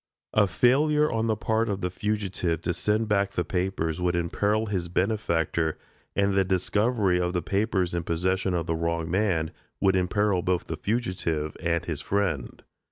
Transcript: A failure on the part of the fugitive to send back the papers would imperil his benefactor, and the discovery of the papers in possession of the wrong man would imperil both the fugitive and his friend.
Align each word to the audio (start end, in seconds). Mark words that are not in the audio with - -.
A 0.33 0.47
failure 0.47 1.11
on 1.11 1.27
the 1.27 1.35
part 1.35 1.69
of 1.69 1.81
the 1.81 1.91
fugitive 1.91 2.63
to 2.63 2.73
send 2.73 3.07
back 3.07 3.33
the 3.33 3.43
papers 3.45 4.01
would 4.01 4.15
imperil 4.15 4.65
his 4.65 4.87
benefactor, 4.87 5.77
and 6.15 6.33
the 6.33 6.43
discovery 6.43 7.21
of 7.21 7.33
the 7.33 7.43
papers 7.43 7.93
in 7.93 8.01
possession 8.01 8.55
of 8.55 8.65
the 8.65 8.73
wrong 8.73 9.11
man 9.11 9.51
would 9.79 9.95
imperil 9.95 10.41
both 10.41 10.65
the 10.65 10.75
fugitive 10.75 11.55
and 11.59 11.85
his 11.85 12.01
friend. 12.01 12.63